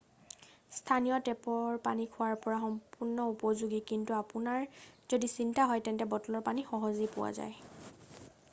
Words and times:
স্থানীয় 0.75 1.15
টেপৰ 1.25 1.75
পানী 1.87 2.07
খোৱাৰ 2.13 2.31
বাবে 2.45 2.61
সম্পূৰ্ণ 2.63 3.27
উপযোগী 3.33 3.81
কিন্তু 3.91 4.15
আপোনাৰ 4.21 4.65
যদি 5.15 5.29
চিন্তা 5.35 5.67
হয় 5.73 5.83
তেন্তে 5.89 6.07
বটলৰ 6.15 6.45
পানী 6.49 6.65
সহজেই 6.73 7.13
পোৱা 7.17 7.31
যায় 7.43 8.33